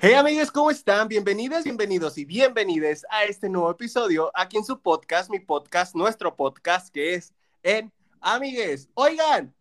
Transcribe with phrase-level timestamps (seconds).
[0.00, 1.08] Hey amigos, ¿cómo están?
[1.08, 6.34] Bienvenidas, bienvenidos y bienvenides a este nuevo episodio aquí en su podcast, mi podcast, nuestro
[6.34, 8.88] podcast que es en Amigues.
[8.94, 9.54] Oigan,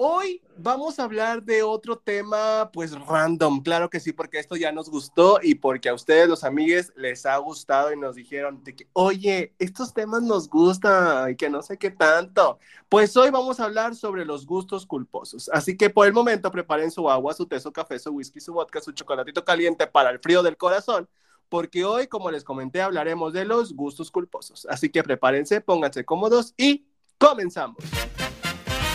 [0.00, 4.70] Hoy vamos a hablar de otro tema, pues random, claro que sí, porque esto ya
[4.70, 8.86] nos gustó y porque a ustedes, los amigues, les ha gustado y nos dijeron que,
[8.92, 12.60] oye, estos temas nos gustan y que no sé qué tanto.
[12.88, 15.50] Pues hoy vamos a hablar sobre los gustos culposos.
[15.52, 18.52] Así que por el momento preparen su agua, su té, su café, su whisky, su
[18.52, 21.08] vodka, su chocolatito caliente para el frío del corazón,
[21.48, 24.64] porque hoy, como les comenté, hablaremos de los gustos culposos.
[24.70, 26.86] Así que prepárense, pónganse cómodos y
[27.18, 27.78] comenzamos.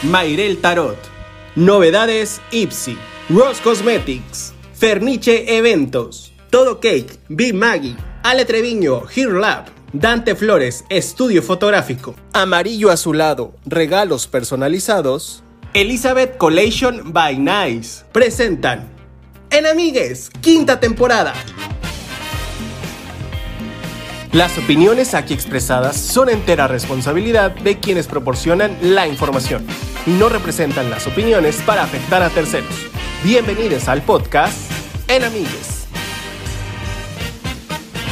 [0.03, 0.97] Mairel Tarot.
[1.55, 2.97] Novedades Ipsy.
[3.29, 4.53] Ross Cosmetics.
[4.73, 6.33] Ferniche Eventos.
[6.49, 7.19] Todo Cake.
[7.29, 7.95] Be Maggie.
[8.23, 9.03] Ale Treviño.
[9.15, 9.65] Here Lab.
[9.93, 10.83] Dante Flores.
[10.89, 12.15] Estudio Fotográfico.
[12.33, 13.55] Amarillo Azulado.
[13.65, 15.41] Regalos personalizados.
[15.73, 18.03] Elizabeth Collation by Nice.
[18.11, 18.89] Presentan.
[19.51, 20.29] En Amigues.
[20.41, 21.33] Quinta temporada.
[24.33, 29.63] Las opiniones aquí expresadas son entera responsabilidad de quienes proporcionan la información
[30.07, 32.87] no representan las opiniones para afectar a terceros.
[33.23, 34.71] Bienvenidos al podcast
[35.07, 35.87] En Amigues.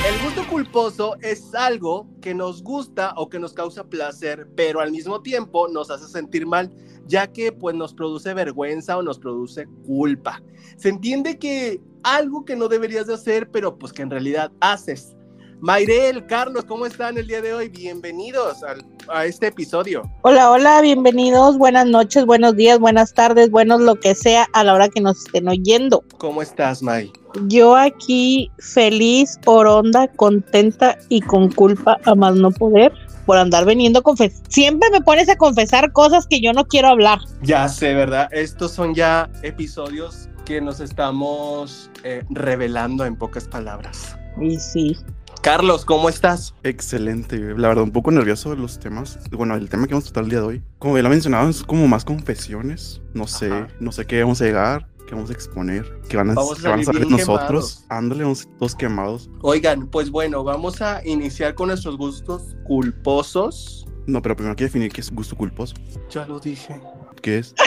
[0.08, 4.92] El gusto culposo es algo que nos gusta o que nos causa placer, pero al
[4.92, 6.72] mismo tiempo nos hace sentir mal,
[7.08, 10.42] ya que pues nos produce vergüenza o nos produce culpa.
[10.78, 15.16] Se entiende que algo que no deberías de hacer, pero pues que en realidad haces.
[15.62, 17.70] Mayrel, Carlos, ¿cómo están el día de hoy?
[17.70, 18.64] Bienvenidos
[19.08, 20.02] a este episodio.
[20.24, 24.74] Hola, hola, bienvenidos, buenas noches, buenos días, buenas tardes, buenos lo que sea a la
[24.74, 26.04] hora que nos estén oyendo.
[26.18, 27.14] ¿Cómo estás, May?
[27.46, 32.92] Yo aquí feliz, por onda, contenta y con culpa a más no poder
[33.28, 34.44] por andar veniendo a confesar.
[34.50, 37.20] Siempre me pones a confesar cosas que yo no quiero hablar.
[37.44, 38.30] Ya sé, ¿verdad?
[38.32, 44.18] Estos son ya episodios que nos estamos eh, revelando en pocas palabras.
[44.40, 44.98] Y sí.
[45.42, 46.54] Carlos, ¿cómo estás?
[46.64, 49.18] Excelente, la verdad, un poco nervioso de los temas.
[49.32, 50.62] Bueno, el tema que vamos a tratar el día de hoy.
[50.78, 53.02] Como ya lo mencionado, es como más confesiones.
[53.16, 53.50] No sé,
[53.80, 56.70] no sé qué vamos a llegar, qué vamos a exponer, qué van a, Vamos a
[56.70, 57.86] van a salir nosotros.
[57.90, 59.32] Ándale, vamos todos quemados.
[59.42, 63.88] Oigan, pues bueno, vamos a iniciar con nuestros gustos culposos.
[64.06, 65.74] No, pero primero hay que definir qué es gusto culposo.
[66.12, 66.80] Ya lo dije.
[67.20, 67.56] ¿Qué es?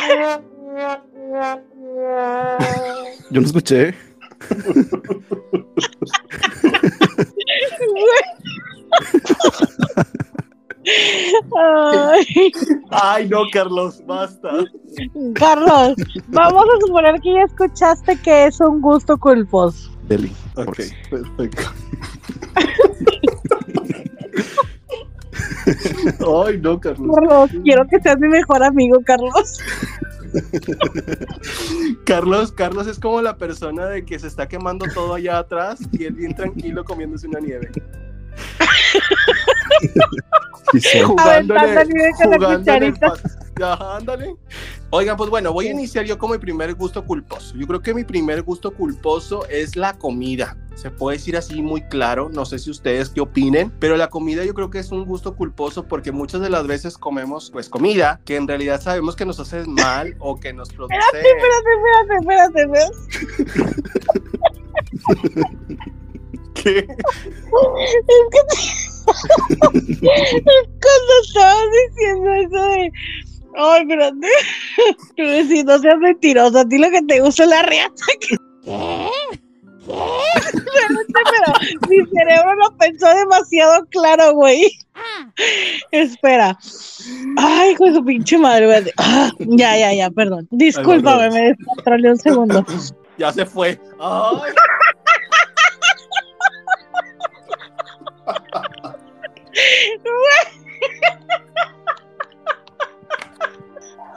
[3.33, 3.97] Yo no escuché.
[11.57, 12.53] Ay,
[12.91, 14.51] Ay, no, Carlos, basta.
[15.35, 15.95] Carlos,
[16.29, 19.91] vamos a suponer que ya escuchaste que es un gusto culposo.
[20.09, 20.33] Deli.
[20.57, 21.63] Ok, perfecto.
[26.47, 27.17] Ay, no, Carlos.
[27.17, 29.59] Carlos, quiero que seas mi mejor amigo, Carlos.
[32.05, 36.05] Carlos, Carlos es como la persona de que se está quemando todo allá atrás y
[36.05, 37.71] él bien tranquilo comiéndose una nieve.
[40.73, 40.99] Sí, sí.
[41.19, 42.99] Aventando nieve con la jugándole el
[43.63, 44.37] ándale.
[44.91, 47.55] Oigan, pues bueno, voy a iniciar yo con mi primer gusto culposo.
[47.57, 50.57] Yo creo que mi primer gusto culposo es la comida.
[50.75, 54.45] Se puede decir así muy claro, no sé si ustedes qué opinen, pero la comida
[54.45, 58.21] yo creo que es un gusto culposo porque muchas de las veces comemos pues comida
[58.25, 60.97] que en realidad sabemos que nos hace mal o que nos produce...
[60.97, 62.93] Espérate, espérate, espérate.
[66.55, 66.79] ¿Qué?
[66.79, 68.45] Es que
[69.61, 72.93] cuando estabas diciendo eso de.
[73.57, 74.29] Ay, espérate.
[75.17, 76.61] Tú decís, no seas mentirosa.
[76.61, 78.03] A ti lo que te gusta es la riata.
[79.87, 81.53] Pero
[81.89, 84.71] mi cerebro lo pensó demasiado claro, güey.
[85.91, 86.59] Espera.
[87.37, 88.65] Ay, hijo de su pinche madre.
[88.67, 88.93] espérate.
[88.97, 90.49] Ah, ya, ya, ya, perdón.
[90.51, 92.65] Discúlpame, me descontrolé un segundo.
[93.19, 93.81] Ya se fue.
[94.01, 94.53] Ay.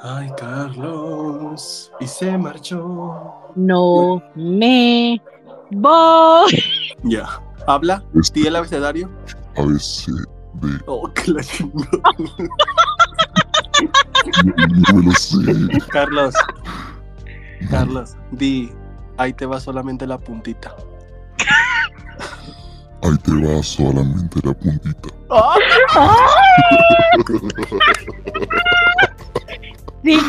[0.10, 1.92] Ay, Carlos.
[2.00, 3.52] Y se marchó.
[3.56, 5.22] No me
[5.72, 6.64] voy.
[7.04, 7.28] Ya.
[7.68, 8.04] ¿Habla?
[8.34, 9.10] ¿Tiene el abecedario?
[9.58, 10.16] A veces
[10.54, 10.80] de.
[10.88, 11.44] Oh, chingada.
[14.44, 15.38] No me lo sé.
[15.90, 16.34] Carlos.
[17.70, 18.72] Carlos, di.
[19.18, 20.74] Ahí te va solamente la puntita.
[23.02, 25.10] Ahí te va solamente la puntita.
[27.28, 27.57] ¡Si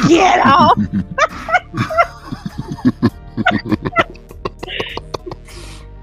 [0.09, 0.75] quiero!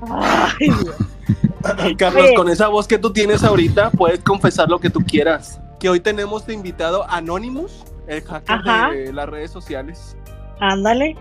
[0.01, 1.95] Ay.
[1.97, 2.35] Carlos, Oye.
[2.35, 5.59] con esa voz que tú tienes ahorita, puedes confesar lo que tú quieras.
[5.79, 8.89] Que hoy tenemos de invitado Anonymous, el hacker Ajá.
[8.91, 10.15] de las redes sociales.
[10.59, 11.15] Ándale.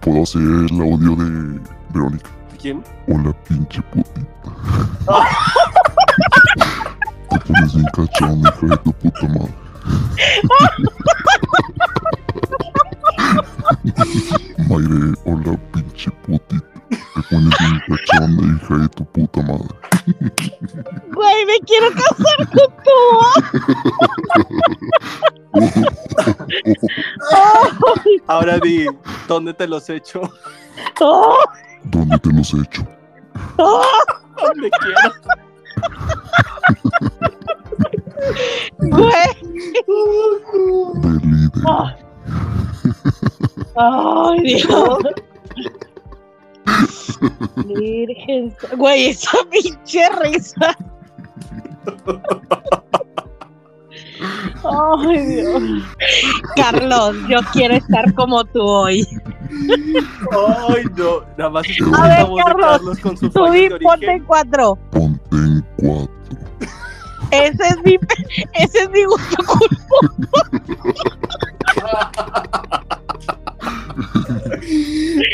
[0.00, 1.60] puedo hacer el audio de
[1.92, 2.30] Verónica.
[2.60, 2.82] ¿Quién?
[3.08, 4.24] Hola, pinche putita.
[7.28, 9.54] Te pones bien cachón, hija de tu puta madre.
[14.68, 16.64] Mayre, hola, pinche putita.
[16.90, 18.32] Te pones bien cachón,
[18.62, 19.68] hija de tu puta madre.
[21.12, 22.92] Güey, me quiero casar con tú.
[28.26, 28.86] Ahora di,
[29.28, 30.20] ¿dónde te los echo?
[31.00, 31.38] Oh,
[31.84, 32.86] ¿Dónde te los he hecho?
[33.58, 33.82] oh,
[34.42, 34.98] ¿Dónde quiero?
[38.78, 39.12] Güey.
[40.94, 41.62] De líder.
[41.66, 41.90] Oh.
[43.76, 44.98] Ay, Dios.
[47.66, 48.56] Virgen.
[48.76, 50.76] Güey, esa pinche risa.
[54.64, 55.62] Ay, Dios.
[56.56, 59.06] Carlos, yo quiero estar como tú hoy.
[60.68, 61.20] Ay, no.
[61.36, 63.40] Nada más es A ver, Carlos, Carlos con su Tú
[63.82, 64.78] ponte en cuatro.
[64.90, 66.23] Ponte en cuatro.
[67.34, 67.98] Ese es mi,
[68.54, 70.24] ese es mi gusto culposo.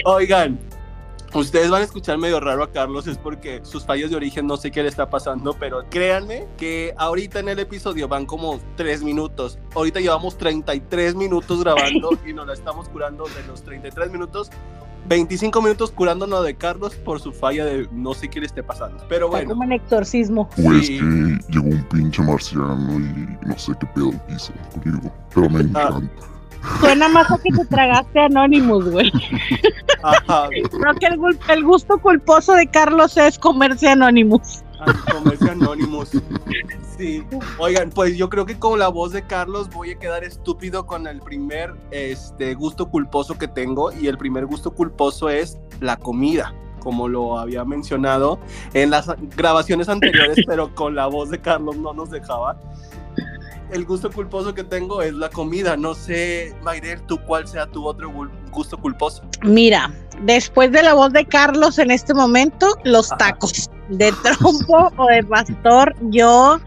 [0.05, 0.59] Oigan,
[1.35, 4.57] ustedes van a escuchar medio raro a Carlos, es porque sus fallos de origen no
[4.57, 9.03] sé qué le está pasando, pero créanme que ahorita en el episodio van como 3
[9.03, 9.59] minutos.
[9.75, 14.51] Ahorita llevamos 33 minutos grabando y nos la estamos curando de los 33 minutos.
[15.09, 19.05] 25 minutos curándonos de Carlos por su falla de no sé qué le esté pasando.
[19.09, 20.49] Pero Está bueno, como en exorcismo.
[20.63, 20.99] Pues Sí.
[20.99, 25.13] que llegó un pinche marciano y no sé qué pedo hizo conmigo.
[25.35, 26.09] Pero me encanta.
[26.81, 29.11] Suena más a que te tragaste Anonymous, güey.
[30.03, 34.63] ajá, Creo que el, el gusto culposo de Carlos es comerse Anonymous.
[34.81, 36.11] A comerse Anonymous.
[36.97, 37.25] Sí.
[37.59, 41.07] Oigan, pues yo creo que con la voz de Carlos voy a quedar estúpido con
[41.07, 43.93] el primer este, gusto culposo que tengo.
[43.93, 46.55] Y el primer gusto culposo es la comida.
[46.81, 48.39] Como lo había mencionado
[48.73, 49.07] en las
[49.37, 52.59] grabaciones anteriores, pero con la voz de Carlos no nos dejaba.
[53.73, 55.77] El gusto culposo que tengo es la comida.
[55.77, 58.11] No sé, Mayrel, tú cuál sea tu otro
[58.51, 59.23] gusto culposo.
[59.43, 63.19] Mira, después de la voz de Carlos en este momento, los Ajá.
[63.19, 66.61] tacos de trompo o de pastor, yo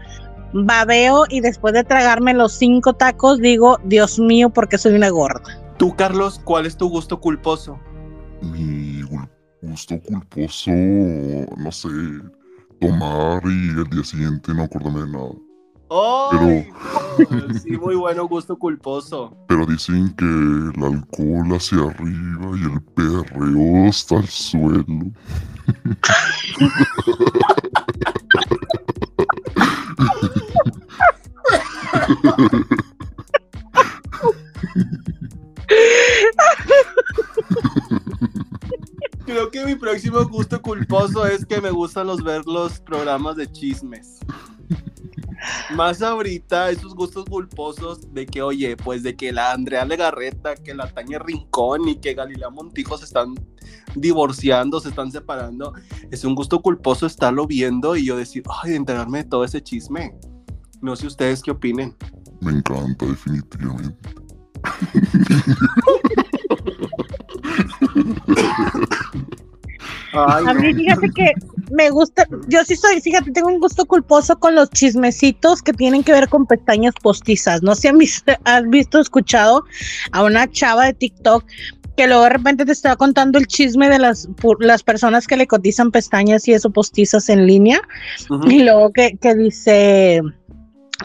[0.54, 5.42] babeo y después de tragarme los cinco tacos digo, Dios mío, porque soy una gorda.
[5.76, 7.78] Tú, Carlos, ¿cuál es tu gusto culposo?
[8.40, 10.70] Mi gusto culposo,
[11.56, 11.90] no sé,
[12.80, 15.43] tomar y el día siguiente no acordarme de nada.
[15.90, 16.30] No!
[17.62, 19.36] Sí, muy bueno gusto culposo.
[19.48, 24.84] Pero dicen que el alcohol hacia arriba y el perreo hasta el suelo.
[39.24, 43.50] Creo que mi próximo gusto culposo es que me gustan los ver los programas de
[43.50, 44.20] chismes.
[45.74, 50.74] Más ahorita, esos gustos culposos de que, oye, pues de que la Andrea Legarreta, que
[50.74, 53.34] la Tania Rincón y que Galilea Montijo se están
[53.94, 55.72] divorciando, se están separando.
[56.10, 59.62] Es un gusto culposo estarlo viendo y yo decir, ay, de enterarme de todo ese
[59.62, 60.14] chisme.
[60.80, 61.96] No sé ustedes qué opinen.
[62.40, 63.96] Me encanta, definitivamente.
[70.12, 71.32] Ay, A mí, fíjate que
[71.70, 76.02] me gusta, yo sí soy, fíjate, tengo un gusto culposo con los chismecitos que tienen
[76.02, 77.62] que ver con pestañas postizas.
[77.62, 79.64] No sé si han visto, has visto, escuchado
[80.12, 81.44] a una chava de TikTok
[81.96, 85.46] que luego de repente te estaba contando el chisme de las, las personas que le
[85.46, 87.80] cotizan pestañas y eso postizas en línea.
[88.48, 90.20] Y luego que, que dice,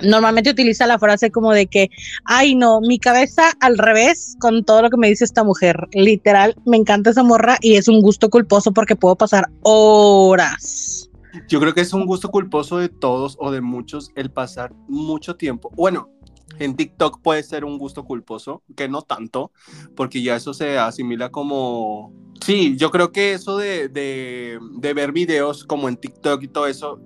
[0.03, 1.89] normalmente utiliza la frase como de que,
[2.25, 5.87] ay no, mi cabeza al revés con todo lo que me dice esta mujer.
[5.93, 11.09] Literal, me encanta esa morra y es un gusto culposo porque puedo pasar horas.
[11.47, 15.35] Yo creo que es un gusto culposo de todos o de muchos el pasar mucho
[15.35, 15.71] tiempo.
[15.75, 16.09] Bueno,
[16.57, 19.51] en TikTok puede ser un gusto culposo, que no tanto,
[19.95, 22.13] porque ya eso se asimila como...
[22.41, 26.67] Sí, yo creo que eso de, de, de ver videos como en TikTok y todo
[26.67, 26.99] eso,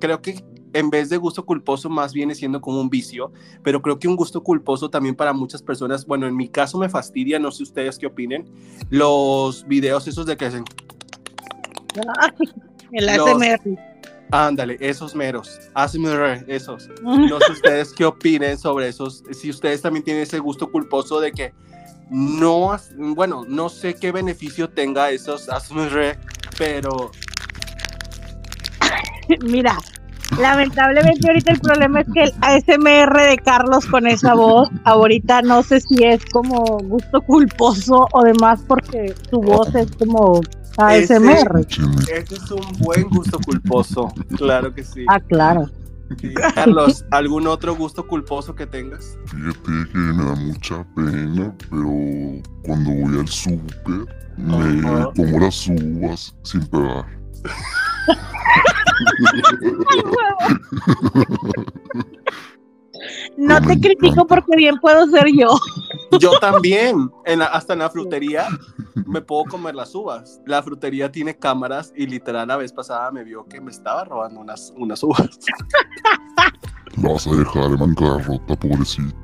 [0.00, 3.98] creo que en vez de gusto culposo más viene siendo como un vicio, pero creo
[3.98, 7.50] que un gusto culposo también para muchas personas, bueno, en mi caso me fastidia, no
[7.50, 8.48] sé ustedes qué opinen,
[8.90, 10.64] los videos esos de que hacen...
[12.92, 13.78] El Los- ASMR.
[14.32, 16.88] Ándale, esos meros, ASMR, esos.
[17.02, 21.32] No sé ustedes qué opinen sobre esos, si ustedes también tienen ese gusto culposo de
[21.32, 21.52] que
[22.10, 26.18] no, bueno, no sé qué beneficio tenga esos ASMR,
[26.58, 27.10] pero
[29.42, 29.78] Mira,
[30.38, 35.62] Lamentablemente ahorita el problema es que el ASMR de Carlos con esa voz, ahorita no
[35.62, 40.40] sé si es como gusto culposo o demás porque su voz es como
[40.78, 41.60] ASMR.
[41.60, 45.04] Ese es un buen gusto culposo, claro que sí.
[45.08, 45.68] Ah, claro.
[46.20, 46.34] Sí.
[46.54, 49.16] Carlos, ¿algún otro gusto culposo que tengas?
[49.26, 54.06] Fíjate que me da mucha pena, pero cuando voy al súper
[54.36, 55.10] me Ajá.
[55.14, 57.06] como las uvas sin pegar.
[63.36, 65.48] No te critico porque bien puedo ser yo.
[66.18, 68.46] Yo también, en la- hasta en la frutería
[69.06, 70.40] me puedo comer las uvas.
[70.46, 74.40] La frutería tiene cámaras y literal la vez pasada me vio que me estaba robando
[74.40, 75.30] unas, unas uvas.
[76.96, 79.14] Vas a dejar en bancarrota, pobrecito.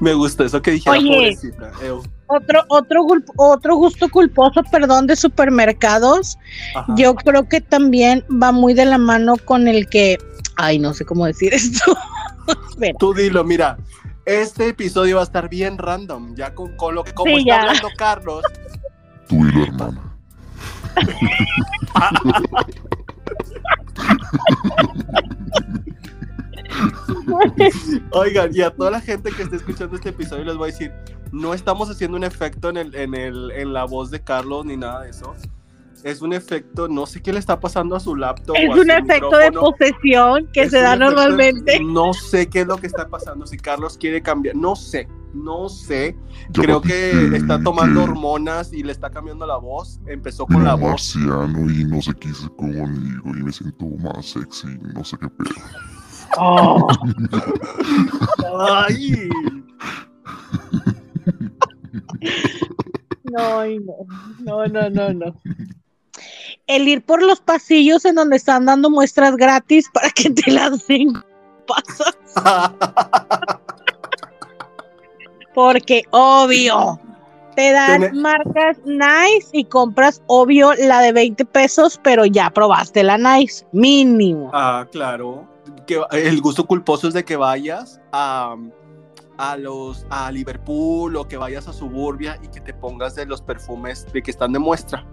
[0.00, 1.08] Me gustó eso que dijera, Oye.
[1.12, 1.72] pobrecita.
[1.84, 2.02] Ew.
[2.32, 3.04] Otro, otro,
[3.36, 6.38] otro gusto culposo, perdón, de supermercados.
[6.76, 6.94] Ajá.
[6.96, 10.16] Yo creo que también va muy de la mano con el que,
[10.56, 11.96] ay, no sé cómo decir esto.
[13.00, 13.78] Tú dilo, mira,
[14.26, 17.48] este episodio va a estar bien random, ya con, con lo que como Sí, está
[17.48, 17.60] ya.
[17.62, 18.44] hablando Carlos.
[19.28, 20.00] Tú y la hermana.
[28.12, 30.92] Oigan, y a toda la gente que esté escuchando este episodio les voy a decir,
[31.32, 34.76] no estamos haciendo un efecto en, el, en, el, en la voz de Carlos ni
[34.76, 35.34] nada de eso.
[36.02, 38.56] Es un efecto, no sé qué le está pasando a su laptop.
[38.56, 41.78] Es o a un su efecto de posesión que Es se da normalmente.
[41.84, 45.68] No sé qué es lo que está pasando, si Carlos quiere cambiar, no sé, no
[45.68, 46.16] sé.
[46.52, 50.00] Creo que está tomando hormonas y le está cambiando la voz.
[50.06, 51.14] Empezó con la voz.
[51.16, 55.50] marciano y no se quise conmigo y me siento más sexy, no sé qué pedo.
[56.38, 56.86] Oh,
[58.68, 59.28] Ay.
[63.24, 65.40] no, no, no, no, no, no.
[66.66, 70.86] El ir por los pasillos en donde están dando muestras gratis para que te las
[70.86, 71.14] den.
[71.66, 72.16] Pasas.
[75.54, 77.00] Porque obvio,
[77.56, 83.02] te dan Tiene- marcas nice y compras obvio la de 20 pesos, pero ya probaste
[83.02, 84.50] la nice, mínimo.
[84.54, 85.48] Ah, claro.
[85.90, 88.54] Que el gusto culposo es de que vayas a,
[89.38, 93.42] a los a Liverpool o que vayas a Suburbia y que te pongas de los
[93.42, 95.04] perfumes de que están de muestra.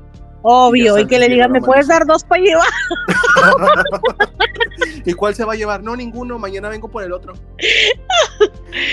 [0.43, 1.99] Obvio, ya y que le digan, ¿me puedes mames".
[1.99, 2.67] dar dos para llevar?
[5.05, 5.81] ¿Y cuál se va a llevar?
[5.81, 6.37] No, ninguno.
[6.37, 7.33] Mañana vengo por el otro.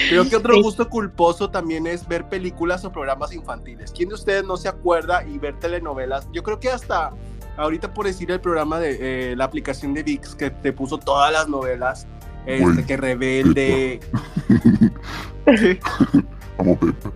[0.09, 3.93] Creo que otro gusto culposo también es ver películas o programas infantiles.
[3.93, 6.29] ¿Quién de ustedes no se acuerda y ver telenovelas?
[6.33, 7.13] Yo creo que hasta
[7.57, 11.33] ahorita por decir el programa de eh, la aplicación de VIX que te puso todas
[11.33, 12.07] las novelas,
[12.47, 14.01] este, que rebelde.
[15.59, 15.79] Sí.
[16.59, 17.11] Amo Pepe.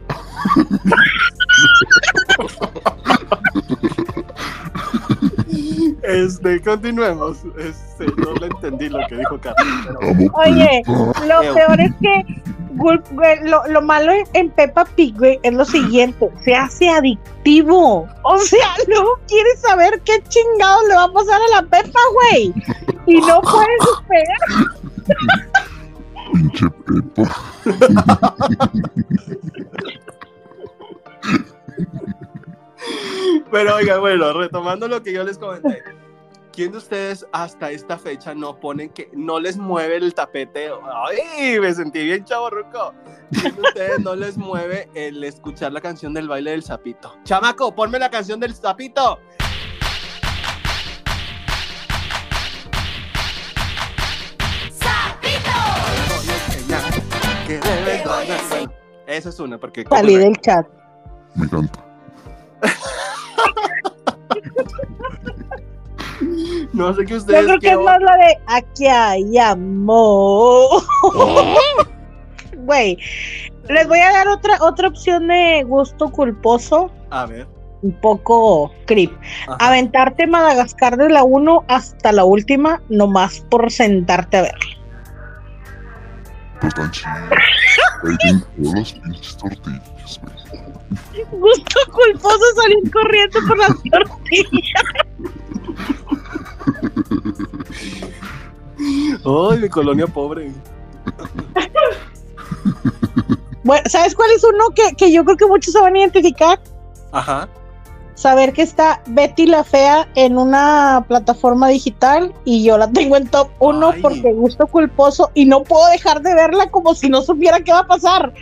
[6.02, 7.38] Este, continuemos.
[7.58, 9.66] Este, no le entendí lo que dijo Carlos.
[9.86, 9.98] pero-
[10.34, 10.82] Oye.
[10.86, 12.42] Lo peor es que
[13.42, 18.08] lo, lo malo en Peppa Pig, güey, es lo siguiente, se hace adictivo.
[18.22, 22.54] O sea, luego quieres saber qué chingado le va a pasar a la Peppa, güey.
[23.06, 24.38] Y no puedes esperar.
[26.32, 26.66] Pinche
[27.14, 28.34] Pepa.
[33.50, 35.82] Pero oiga, bueno, retomando lo que yo les comenté.
[36.58, 40.68] ¿Quién de ustedes hasta esta fecha no ponen que no les mueve el tapete?
[41.06, 41.60] ¡Ay!
[41.60, 42.92] Me sentí bien chavorruco.
[43.30, 47.14] ¿Quién de ustedes no les mueve el escuchar la canción del baile del sapito?
[47.22, 49.20] Chamaco, ponme la canción del sapito.
[57.46, 58.72] Bueno,
[59.06, 59.84] Esa es una, porque.
[59.88, 60.66] Salí del chat.
[61.36, 61.87] Me encanta.
[66.78, 70.82] No sé qué Yo creo que es más la de aquí hay amor.
[72.56, 72.98] Güey,
[73.68, 77.46] les voy a dar otra, otra opción de gusto culposo, A ver.
[77.80, 79.10] un poco creep.
[79.48, 79.56] ajá.
[79.68, 84.54] Aventarte Madagascar de la 1 hasta la última, nomás por sentarte a ver.
[86.60, 87.10] Pero están chidos.
[88.04, 91.24] Ahí tienen todas las pinches tortillas, güey.
[91.30, 94.84] Gusto culposo salir corriendo por las tortillas.
[98.78, 100.52] Ay, mi colonia pobre.
[103.64, 106.58] Bueno, ¿sabes cuál es uno que, que yo creo que muchos se van a identificar?
[107.12, 107.48] Ajá.
[108.14, 113.28] Saber que está Betty la Fea en una plataforma digital y yo la tengo en
[113.28, 114.02] top 1 Ay.
[114.02, 117.80] porque gusto culposo y no puedo dejar de verla como si no supiera qué va
[117.80, 118.32] a pasar.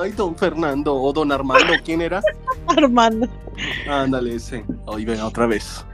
[0.00, 2.22] Ay, don Fernando o don Armando, ¿quién era?
[2.66, 3.26] Armando.
[3.88, 4.64] Ándale, ese.
[4.86, 5.84] Ay, ven otra vez.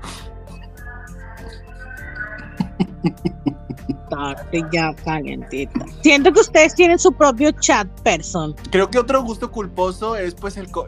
[4.73, 5.85] Ya calientita.
[6.03, 8.55] Siento que ustedes tienen su propio chat person.
[8.71, 10.71] Creo que otro gusto culposo es pues el...
[10.71, 10.87] co-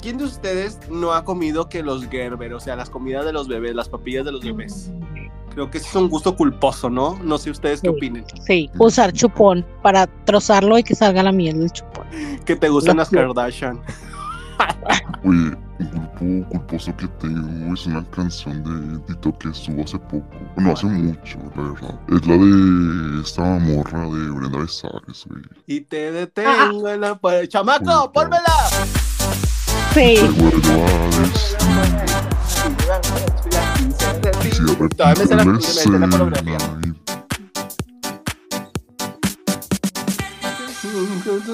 [0.00, 3.48] ¿Quién de ustedes no ha comido que los Gerber, o sea, las comidas de los
[3.48, 4.90] bebés, las papillas de los bebés?
[5.54, 7.18] Creo que ese es un gusto culposo, ¿no?
[7.22, 8.24] No sé ustedes qué opinen.
[8.44, 12.04] Sí, usar chupón para trozarlo y que salga la miel del chupón.
[12.44, 13.00] Que te gustan No.
[13.02, 13.80] las Kardashian.
[15.24, 20.28] Oye, un grupo culposo que tengo es una canción de Tito que estuvo hace poco.
[20.54, 21.98] Bueno, hace mucho, la verdad.
[22.08, 25.42] Es la de esta morra de Brenda Besares, güey.
[25.66, 27.48] Y te detengo en la pared.
[27.48, 28.44] ¡Chamaco, pónmela!
[29.94, 30.84] Sí, Recuerdo
[35.04, 35.14] a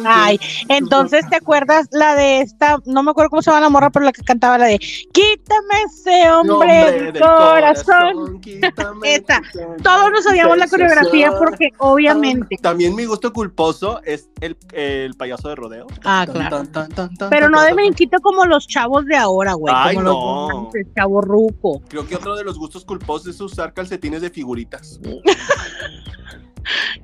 [0.05, 3.91] Ay, entonces te acuerdas la de esta, no me acuerdo cómo se llama la morra,
[3.91, 8.41] pero la que cantaba la de Quítame ese hombre, del corazón.
[8.41, 9.41] quítame Esa.
[9.53, 12.57] tu Todos nos sabíamos la coreografía porque obviamente.
[12.61, 15.87] También mi gusto culposo es el, el payaso de rodeo.
[16.05, 16.63] Ah, Tan, claro.
[16.69, 19.73] tan, tan, Pero no de brinquito como los chavos de ahora, güey.
[19.77, 20.59] Ay, Como los no.
[20.67, 21.81] antes, chavo ruco.
[21.89, 25.01] Creo que otro de los gustos culposos es usar calcetines de figuritas.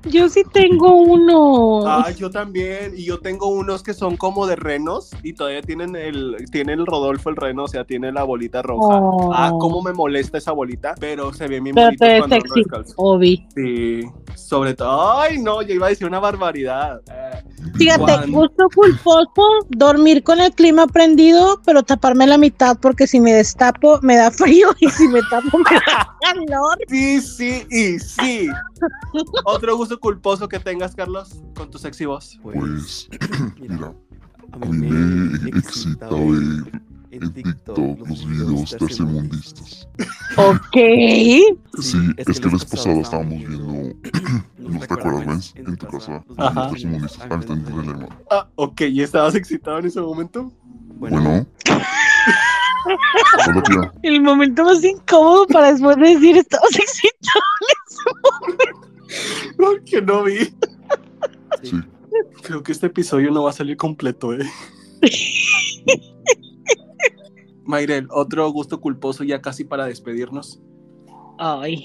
[0.05, 1.87] Yo sí tengo uno.
[1.87, 2.93] Ah, yo también.
[2.97, 6.87] Y yo tengo unos que son como de renos y todavía tienen el, tiene el
[6.87, 8.99] Rodolfo el reno, o sea, tiene la bolita roja.
[9.01, 9.33] Oh.
[9.33, 12.47] Ah, cómo me molesta esa bolita, pero se ve bien Pero bonito te cuando ando
[12.47, 12.95] sexy, descalzo.
[12.97, 13.47] Obi.
[13.55, 14.03] Sí,
[14.35, 15.19] sobre todo.
[15.19, 17.01] Ay, no, yo iba a decir una barbaridad.
[17.11, 17.43] Eh,
[17.77, 18.33] Fíjate, Juan.
[18.33, 23.99] gusto culposo, dormir con el clima prendido, pero taparme la mitad porque si me destapo
[24.03, 26.79] me da frío y si me tapo me da calor.
[26.89, 28.49] Sí, sí y sí.
[29.49, 32.37] Otro gusto culposo que tengas, Carlos, con tu sexy voz.
[32.43, 33.09] Pues,
[33.61, 33.95] mira,
[34.51, 39.89] a mí me excita ver en TikTok los videos tercermundistas.
[40.37, 40.77] Ok.
[41.81, 43.95] Sí, es que la vez pasada estábamos viendo,
[44.59, 45.55] ¿no te acuerdas, Benz?
[45.55, 48.09] En tu casa, los tercermundistas al hermano.
[48.29, 50.53] Ah, ok, ¿y estabas excitado en ese momento?
[50.97, 51.47] Bueno.
[53.49, 53.93] Hola, tía.
[54.03, 57.47] El momento más incómodo para después de decir estamos excitados.
[59.57, 60.39] Porque no vi.
[61.63, 61.81] Sí.
[62.43, 64.47] Creo que este episodio no va a salir completo, eh.
[67.65, 70.61] Mayrel, otro gusto culposo ya casi para despedirnos.
[71.39, 71.85] Ay.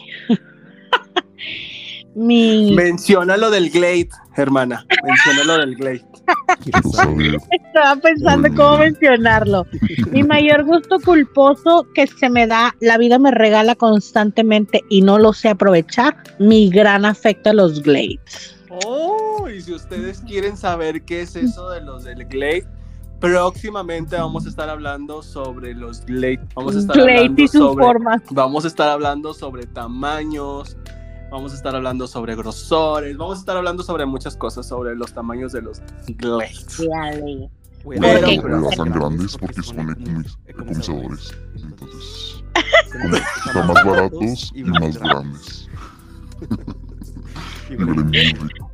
[2.15, 2.73] Mi.
[2.75, 4.85] Menciona lo del Glade, hermana.
[5.03, 6.05] Menciona lo del Glade.
[7.51, 9.65] Estaba pensando cómo mencionarlo.
[10.11, 15.19] Mi mayor gusto culposo que se me da, la vida me regala constantemente y no
[15.19, 18.55] lo sé aprovechar, mi gran afecto a los Glades.
[18.85, 22.65] Oh, y si ustedes quieren saber qué es eso de los del Glade,
[23.19, 26.41] próximamente vamos a estar hablando sobre los Glade.
[26.55, 28.21] Vamos a estar Glade hablando y sus sobre formas.
[28.31, 30.77] Vamos a estar hablando sobre tamaños,
[31.31, 35.13] vamos a estar hablando sobre grosores, vamos a estar hablando sobre muchas cosas, sobre los
[35.13, 36.77] tamaños de los Glades.
[36.77, 37.49] Dale.
[37.83, 41.33] Pero- Pero no tan grandes porque son economizadores.
[41.55, 42.43] Entonces,
[42.91, 45.67] como están más baratos y más grandes.
[47.69, 48.69] Y huelen bien rico.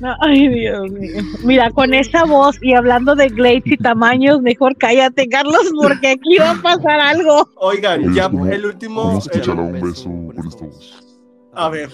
[0.00, 1.22] No, ay, Dios mío.
[1.44, 6.38] Mira, con esa voz y hablando de Glades y tamaños, mejor cállate, Carlos, porque aquí
[6.40, 7.48] va a pasar algo.
[7.54, 9.04] Oigan, ya ¿cómo- el último.
[9.04, 11.01] Vamos a escuchar a un beso con esta voz.
[11.54, 11.90] A ver,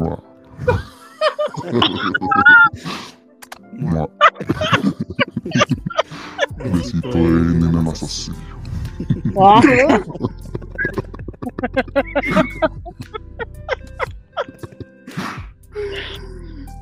[0.00, 0.22] Mua.
[3.72, 4.08] Mua.
[6.72, 8.32] Besito de nena más así.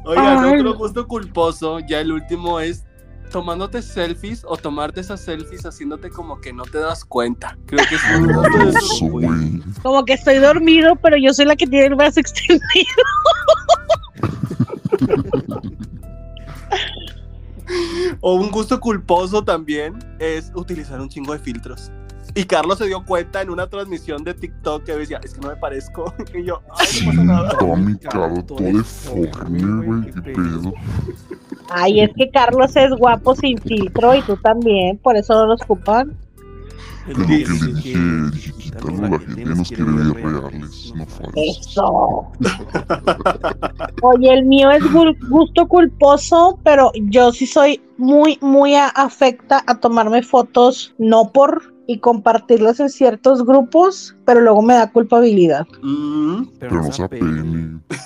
[0.06, 0.60] Oigan, Ay.
[0.60, 2.84] otro gusto culposo, ya el último es
[3.34, 7.58] tomándote selfies o tomarte esas selfies haciéndote como que no te das cuenta.
[7.66, 9.60] Creo que es de Eso, güey.
[9.82, 12.60] Como que estoy dormido, pero yo soy la que tiene el brazo extendido.
[18.20, 21.90] O un gusto culposo también es utilizar un chingo de filtros.
[22.36, 25.48] Y Carlos se dio cuenta en una transmisión de TikTok que decía, es que no
[25.48, 26.12] me parezco.
[26.34, 27.58] Y yo, ay, Sí, no pasa nada.
[27.58, 30.10] toda mi cara, todo deforme, güey.
[30.12, 30.72] Qué pedo.
[31.70, 35.62] Ay, es que Carlos es guapo sin filtro y tú también, por eso no los
[35.62, 36.16] ocupan.
[37.08, 37.98] Es lo que le dije,
[38.32, 41.32] dije, quítalo, la gente nos quiere ver reales, no falsos.
[41.36, 42.32] Eso.
[44.02, 49.78] Oye, el mío es gul- gusto culposo, pero yo sí soy muy, muy afecta a
[49.78, 55.66] tomarme fotos, no por y compartirlas en ciertos grupos, pero luego me da culpabilidad.
[55.82, 57.80] Mm, Pero no se apene.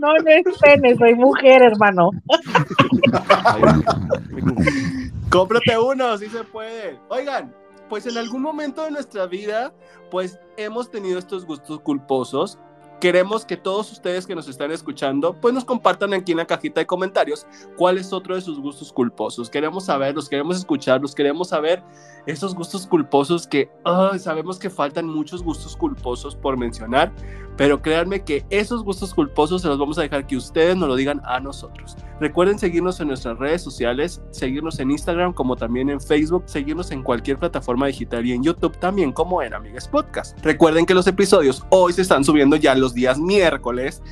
[0.00, 2.10] No, no es pene, soy mujer, hermano.
[5.30, 6.98] Cómprate uno, si se puede.
[7.08, 7.54] Oigan,
[7.88, 9.72] pues en algún momento de nuestra vida,
[10.10, 12.58] pues hemos tenido estos gustos culposos
[13.00, 16.80] Queremos que todos ustedes que nos están escuchando, pues nos compartan aquí en la cajita
[16.80, 19.50] de comentarios cuál es otro de sus gustos culposos.
[19.50, 21.82] Queremos saberlos, queremos escucharlos, queremos saber
[22.26, 23.70] esos gustos culposos que
[24.18, 27.12] sabemos que faltan muchos gustos culposos por mencionar,
[27.56, 30.96] pero créanme que esos gustos culposos se los vamos a dejar que ustedes nos lo
[30.96, 31.96] digan a nosotros.
[32.20, 37.02] Recuerden seguirnos en nuestras redes sociales, seguirnos en Instagram como también en Facebook, seguirnos en
[37.02, 40.38] cualquier plataforma digital y en YouTube también como en Amigas Podcast.
[40.42, 44.02] Recuerden que los episodios hoy se están subiendo ya los días miércoles.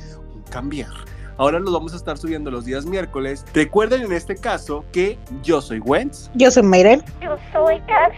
[0.49, 0.89] Cambiar.
[1.37, 3.45] Ahora los vamos a estar subiendo los días miércoles.
[3.53, 6.29] Recuerden en este caso que yo soy Wentz.
[6.35, 7.03] Yo soy Mayren.
[7.21, 8.13] Yo soy Gas.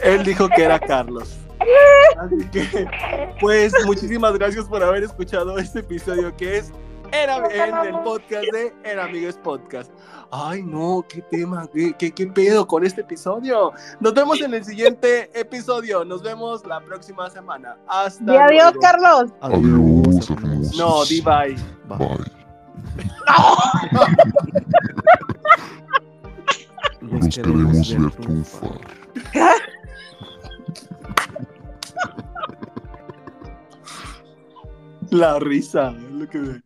[0.00, 1.38] Él dijo que era Carlos.
[2.18, 2.86] Así que,
[3.40, 6.72] pues, muchísimas gracias por haber escuchado este episodio que es
[7.12, 9.90] en, el podcast de En Amigos Podcast.
[10.30, 13.72] Ay, no, qué tema, qué, qué, pedo con este episodio.
[14.00, 16.04] Nos vemos en el siguiente episodio.
[16.04, 17.76] Nos vemos la próxima semana.
[17.86, 19.30] Hasta y adiós, Carlos.
[19.40, 20.76] Adiós, hermosos.
[20.76, 21.56] No, di bye.
[21.88, 22.36] Bye.
[27.00, 28.80] Los queremos ver triunfar.
[35.10, 36.38] La risa, lo que